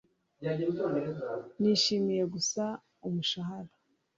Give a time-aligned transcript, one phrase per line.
[1.61, 2.63] Nishimiye gusa
[3.07, 3.73] umushahara